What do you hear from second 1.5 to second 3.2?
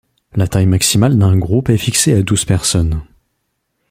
est fixée à douze personnes.